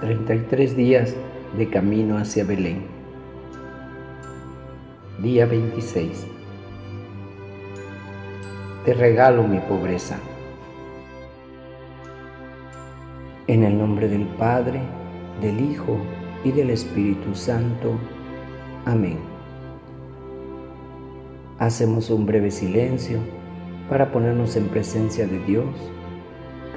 33 0.00 0.76
días 0.76 1.14
de 1.56 1.68
camino 1.68 2.18
hacia 2.18 2.44
Belén. 2.44 2.82
Día 5.20 5.44
26. 5.44 6.24
Te 8.84 8.94
regalo 8.94 9.42
mi 9.42 9.58
pobreza. 9.58 10.18
En 13.48 13.64
el 13.64 13.76
nombre 13.76 14.06
del 14.08 14.24
Padre, 14.38 14.80
del 15.40 15.60
Hijo 15.60 15.98
y 16.44 16.52
del 16.52 16.70
Espíritu 16.70 17.34
Santo. 17.34 17.98
Amén. 18.84 19.18
Hacemos 21.58 22.08
un 22.10 22.24
breve 22.24 22.52
silencio 22.52 23.18
para 23.88 24.12
ponernos 24.12 24.54
en 24.54 24.68
presencia 24.68 25.26
de 25.26 25.40
Dios, 25.40 25.74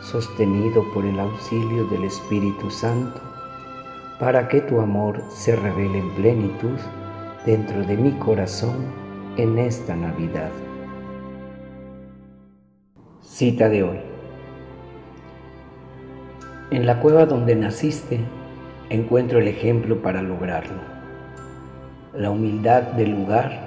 sostenido 0.00 0.84
por 0.92 1.04
el 1.04 1.18
auxilio 1.18 1.84
del 1.86 2.04
Espíritu 2.04 2.70
Santo, 2.70 3.20
para 4.18 4.48
que 4.48 4.60
tu 4.60 4.80
amor 4.80 5.22
se 5.28 5.54
revele 5.54 5.98
en 5.98 6.10
plenitud 6.10 6.78
dentro 7.46 7.84
de 7.84 7.96
mi 7.96 8.12
corazón 8.12 8.76
en 9.36 9.58
esta 9.58 9.94
Navidad. 9.94 10.50
Cita 13.22 13.68
de 13.68 13.84
hoy. 13.84 13.98
En 16.70 16.86
la 16.86 17.00
cueva 17.00 17.24
donde 17.24 17.54
naciste, 17.54 18.20
encuentro 18.90 19.38
el 19.38 19.48
ejemplo 19.48 20.02
para 20.02 20.22
lograrlo. 20.22 20.82
La 22.14 22.30
humildad 22.30 22.82
del 22.82 23.12
lugar, 23.12 23.60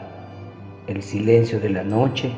el 0.88 1.01
silencio 1.01 1.59
de 1.59 1.69
la 1.69 1.83
noche, 1.83 2.31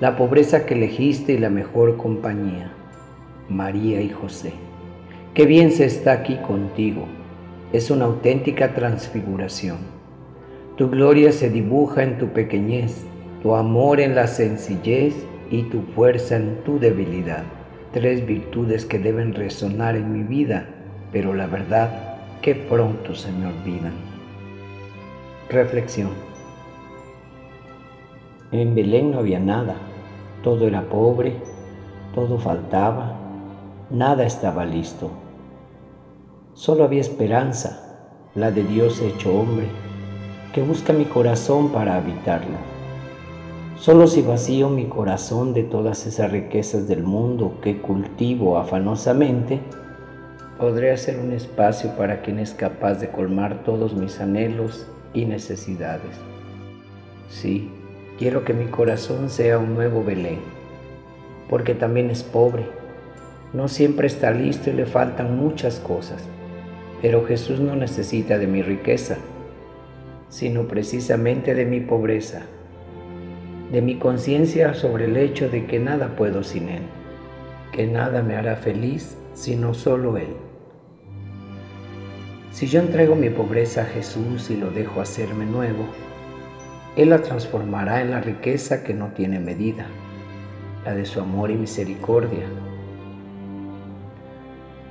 la 0.00 0.16
pobreza 0.16 0.66
que 0.66 0.74
elegiste 0.74 1.32
y 1.32 1.38
la 1.38 1.50
mejor 1.50 1.96
compañía, 1.96 2.72
María 3.48 4.00
y 4.00 4.10
José. 4.10 4.52
Qué 5.34 5.46
bien 5.46 5.72
se 5.72 5.84
está 5.84 6.12
aquí 6.12 6.36
contigo. 6.36 7.06
Es 7.72 7.90
una 7.90 8.04
auténtica 8.04 8.74
transfiguración. 8.74 9.78
Tu 10.76 10.88
gloria 10.90 11.32
se 11.32 11.50
dibuja 11.50 12.02
en 12.02 12.18
tu 12.18 12.28
pequeñez, 12.28 13.04
tu 13.42 13.54
amor 13.54 14.00
en 14.00 14.14
la 14.14 14.26
sencillez 14.26 15.14
y 15.50 15.62
tu 15.64 15.82
fuerza 15.94 16.36
en 16.36 16.62
tu 16.64 16.78
debilidad. 16.78 17.44
Tres 17.92 18.26
virtudes 18.26 18.84
que 18.84 18.98
deben 18.98 19.34
resonar 19.34 19.96
en 19.96 20.12
mi 20.12 20.22
vida 20.22 20.68
pero 21.14 21.32
la 21.32 21.46
verdad 21.46 22.18
que 22.42 22.56
pronto 22.56 23.14
se 23.14 23.30
me 23.30 23.46
olvidan. 23.46 23.92
Reflexión. 25.48 26.10
En 28.50 28.74
Belén 28.74 29.12
no 29.12 29.20
había 29.20 29.38
nada, 29.38 29.76
todo 30.42 30.66
era 30.66 30.82
pobre, 30.82 31.36
todo 32.16 32.36
faltaba, 32.38 33.16
nada 33.94 34.26
estaba 34.26 34.64
listo. 34.64 35.10
Solo 36.54 36.82
había 36.82 37.00
esperanza, 37.00 38.08
la 38.34 38.50
de 38.50 38.64
Dios 38.64 39.00
hecho 39.00 39.32
hombre, 39.32 39.68
que 40.52 40.62
busca 40.62 40.92
mi 40.92 41.04
corazón 41.04 41.70
para 41.70 41.96
habitarlo. 41.96 42.56
Solo 43.76 44.08
si 44.08 44.22
vacío 44.22 44.68
mi 44.68 44.86
corazón 44.86 45.54
de 45.54 45.62
todas 45.62 46.06
esas 46.06 46.32
riquezas 46.32 46.88
del 46.88 47.04
mundo 47.04 47.58
que 47.62 47.80
cultivo 47.80 48.58
afanosamente, 48.58 49.60
podré 50.58 50.90
hacer 50.90 51.20
un 51.20 51.32
espacio 51.32 51.90
para 51.96 52.20
quien 52.22 52.40
es 52.40 52.52
capaz 52.52 52.94
de 52.94 53.10
colmar 53.10 53.62
todos 53.62 53.94
mis 53.94 54.20
anhelos 54.20 54.88
y 55.12 55.24
necesidades. 55.24 56.18
Sí, 57.28 57.70
quiero 58.18 58.44
que 58.44 58.54
mi 58.54 58.66
corazón 58.66 59.30
sea 59.30 59.58
un 59.58 59.74
nuevo 59.74 60.02
Belén, 60.02 60.40
porque 61.48 61.76
también 61.76 62.10
es 62.10 62.24
pobre. 62.24 62.83
No 63.54 63.68
siempre 63.68 64.08
está 64.08 64.32
listo 64.32 64.70
y 64.70 64.72
le 64.72 64.84
faltan 64.84 65.38
muchas 65.38 65.78
cosas, 65.78 66.24
pero 67.00 67.24
Jesús 67.24 67.60
no 67.60 67.76
necesita 67.76 68.36
de 68.36 68.48
mi 68.48 68.62
riqueza, 68.62 69.16
sino 70.28 70.66
precisamente 70.66 71.54
de 71.54 71.64
mi 71.64 71.78
pobreza, 71.78 72.42
de 73.70 73.80
mi 73.80 73.96
conciencia 74.00 74.74
sobre 74.74 75.04
el 75.04 75.16
hecho 75.16 75.48
de 75.48 75.66
que 75.66 75.78
nada 75.78 76.16
puedo 76.16 76.42
sin 76.42 76.68
Él, 76.68 76.82
que 77.70 77.86
nada 77.86 78.22
me 78.22 78.34
hará 78.34 78.56
feliz 78.56 79.16
sino 79.34 79.72
solo 79.72 80.16
Él. 80.16 80.34
Si 82.50 82.66
yo 82.66 82.80
entrego 82.80 83.14
mi 83.14 83.30
pobreza 83.30 83.82
a 83.82 83.86
Jesús 83.86 84.50
y 84.50 84.56
lo 84.56 84.72
dejo 84.72 85.00
hacerme 85.00 85.46
nuevo, 85.46 85.86
Él 86.96 87.10
la 87.10 87.22
transformará 87.22 88.00
en 88.00 88.10
la 88.10 88.20
riqueza 88.20 88.82
que 88.82 88.94
no 88.94 89.12
tiene 89.12 89.38
medida, 89.38 89.86
la 90.84 90.94
de 90.94 91.04
su 91.04 91.20
amor 91.20 91.52
y 91.52 91.54
misericordia. 91.54 92.46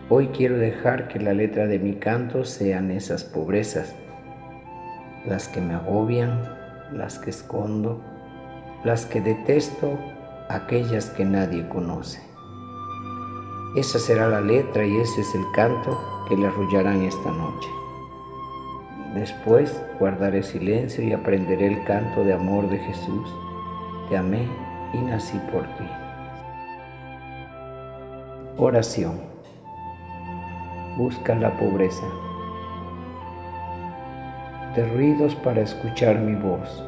Hoy 0.10 0.28
quiero 0.28 0.58
dejar 0.58 1.08
que 1.08 1.18
la 1.18 1.34
letra 1.34 1.66
de 1.66 1.80
mi 1.80 1.94
canto 1.94 2.44
sean 2.44 2.92
esas 2.92 3.24
pobrezas, 3.24 3.96
las 5.26 5.48
que 5.48 5.62
me 5.62 5.76
agobian, 5.76 6.42
las 6.92 7.20
que 7.20 7.30
escondo, 7.30 8.02
las 8.84 9.06
que 9.06 9.22
detesto, 9.22 9.98
aquellas 10.50 11.10
que 11.12 11.24
nadie 11.24 11.68
conoce. 11.70 12.22
Esa 13.78 13.98
será 13.98 14.28
la 14.28 14.42
letra 14.42 14.86
y 14.86 14.98
ese 14.98 15.22
es 15.22 15.34
el 15.36 15.46
canto 15.56 15.98
que 16.28 16.36
le 16.36 16.48
arrullarán 16.48 17.02
esta 17.04 17.32
noche. 17.32 17.70
Después 19.16 19.82
guardaré 20.00 20.44
silencio 20.44 21.02
y 21.02 21.14
aprenderé 21.14 21.68
el 21.68 21.84
canto 21.86 22.26
de 22.26 22.34
amor 22.34 22.70
de 22.70 22.78
Jesús. 22.78 23.34
Te 24.10 24.18
amé 24.18 24.50
y 24.94 24.98
nací 24.98 25.40
por 25.50 25.64
ti. 25.78 25.88
Oración. 28.58 29.33
Busca 30.98 31.34
la 31.34 31.58
pobreza. 31.58 32.06
De 34.76 34.88
ruidos 34.94 35.34
para 35.34 35.62
escuchar 35.62 36.20
mi 36.20 36.36
voz. 36.36 36.84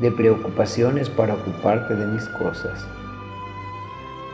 De 0.00 0.10
preocupaciones 0.10 1.10
para 1.10 1.34
ocuparte 1.34 1.94
de 1.94 2.06
mis 2.06 2.26
cosas. 2.30 2.86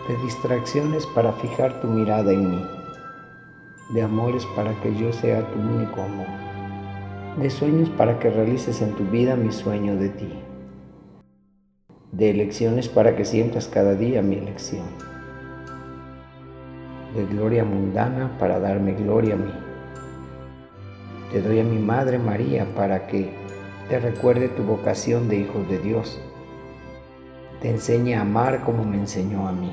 De 0.07 0.17
distracciones 0.23 1.07
para 1.07 1.33
fijar 1.33 1.81
tu 1.81 1.89
mirada 1.89 2.33
en 2.33 2.51
mí, 2.53 2.65
de 3.93 4.03
amores 4.03 4.47
para 4.55 4.73
que 4.81 4.95
yo 4.95 5.13
sea 5.13 5.45
tu 5.51 5.59
único 5.59 6.01
amor, 6.01 6.29
de 7.37 7.51
sueños 7.51 7.91
para 7.91 8.21
que 8.21 8.31
realices 8.31 8.81
en 8.81 8.95
tu 8.95 9.05
vida 9.07 9.35
mi 9.35 9.51
sueño 9.51 9.97
de 9.97 10.09
ti, 10.09 10.33
de 12.13 12.31
elecciones 12.31 12.89
para 12.89 13.17
que 13.17 13.25
sientas 13.25 13.67
cada 13.67 13.97
día 13.97 14.23
mi 14.23 14.37
elección, 14.37 14.87
de 17.15 17.27
gloria 17.27 17.65
mundana 17.65 18.31
para 18.39 18.59
darme 18.59 18.93
gloria 18.93 19.35
a 19.35 19.39
mí. 19.39 19.53
Te 21.33 21.43
doy 21.43 21.61
a 21.61 21.65
mi 21.65 21.79
Madre 21.79 22.19
María 22.19 22.67
para 22.75 23.07
que 23.07 23.31
te 23.89 23.99
recuerde 23.99 24.49
tu 24.49 24.63
vocación 24.63 25.29
de 25.29 25.41
hijo 25.41 25.65
de 25.69 25.79
Dios, 25.79 26.21
te 27.61 27.71
enseñe 27.71 28.15
a 28.15 28.21
amar 28.21 28.63
como 28.63 28.85
me 28.85 28.97
enseñó 28.97 29.49
a 29.49 29.53
mí 29.53 29.73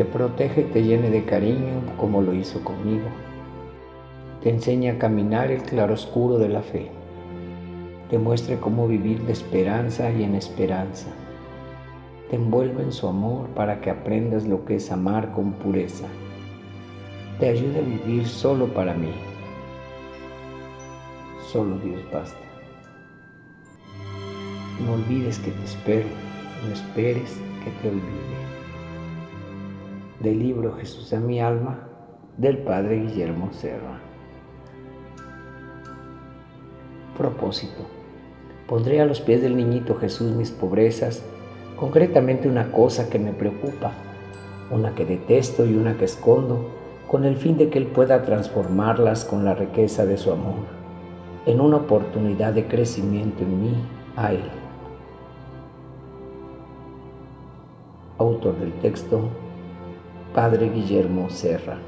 te 0.00 0.06
protege 0.06 0.62
y 0.62 0.64
te 0.64 0.82
llene 0.82 1.10
de 1.10 1.24
cariño 1.24 1.82
como 1.98 2.22
lo 2.22 2.32
hizo 2.32 2.64
conmigo. 2.64 3.08
Te 4.42 4.48
enseña 4.48 4.94
a 4.94 4.98
caminar 4.98 5.50
el 5.50 5.62
claroscuro 5.62 6.38
de 6.38 6.48
la 6.48 6.62
fe. 6.62 6.90
Te 8.08 8.18
muestre 8.18 8.58
cómo 8.58 8.88
vivir 8.88 9.20
de 9.26 9.32
esperanza 9.32 10.10
y 10.10 10.22
en 10.22 10.36
esperanza. 10.36 11.08
Te 12.30 12.36
envuelve 12.36 12.84
en 12.84 12.92
su 12.92 13.08
amor 13.08 13.48
para 13.48 13.80
que 13.80 13.90
aprendas 13.90 14.46
lo 14.46 14.64
que 14.64 14.76
es 14.76 14.92
amar 14.92 15.32
con 15.32 15.52
pureza. 15.54 16.06
te 17.40 17.48
ayude 17.48 17.78
a 17.78 17.82
vivir 17.82 18.26
solo 18.28 18.66
para 18.66 18.94
mí. 18.94 19.12
Solo 21.50 21.76
Dios 21.78 22.00
basta. 22.12 22.38
No 24.84 24.92
olvides 24.92 25.40
que 25.40 25.50
te 25.50 25.64
espero, 25.64 26.06
no 26.64 26.72
esperes 26.72 27.36
que 27.64 27.70
te 27.82 27.88
olvide. 27.88 28.40
Del 30.20 30.38
libro 30.38 30.74
Jesús 30.74 31.12
a 31.12 31.18
mi 31.18 31.40
alma, 31.40 31.88
del 32.36 32.58
Padre 32.58 33.00
Guillermo 33.00 33.52
Serra. 33.52 33.98
Propósito. 37.16 37.86
Pondré 38.68 39.00
a 39.00 39.06
los 39.06 39.20
pies 39.20 39.42
del 39.42 39.56
niñito 39.56 39.96
Jesús 39.96 40.30
mis 40.36 40.52
pobrezas, 40.52 41.24
concretamente 41.80 42.46
una 42.46 42.70
cosa 42.70 43.08
que 43.08 43.18
me 43.18 43.32
preocupa, 43.32 43.92
una 44.70 44.94
que 44.94 45.06
detesto 45.06 45.64
y 45.64 45.74
una 45.74 45.96
que 45.96 46.04
escondo, 46.04 46.68
con 47.08 47.24
el 47.24 47.36
fin 47.36 47.56
de 47.56 47.70
que 47.70 47.78
Él 47.78 47.86
pueda 47.86 48.22
transformarlas 48.22 49.24
con 49.24 49.46
la 49.46 49.54
riqueza 49.54 50.04
de 50.04 50.18
su 50.18 50.30
amor, 50.30 50.66
en 51.46 51.58
una 51.58 51.78
oportunidad 51.78 52.52
de 52.52 52.66
crecimiento 52.68 53.42
en 53.42 53.62
mí 53.62 53.74
a 54.14 54.32
Él. 54.32 54.50
Autor 58.18 58.58
del 58.58 58.74
texto, 58.74 59.22
Padre 60.34 60.68
Guillermo 60.68 61.30
Serra. 61.30 61.78